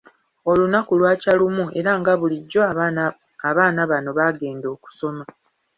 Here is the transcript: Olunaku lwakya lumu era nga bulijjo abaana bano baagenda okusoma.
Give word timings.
Olunaku 0.49 0.91
lwakya 0.99 1.33
lumu 1.39 1.65
era 1.79 1.91
nga 1.99 2.13
bulijjo 2.19 2.59
abaana 3.51 3.81
bano 3.91 4.09
baagenda 4.17 4.67
okusoma. 4.75 5.23